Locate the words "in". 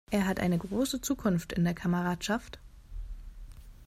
1.53-1.63